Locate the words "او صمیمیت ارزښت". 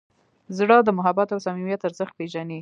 1.31-2.13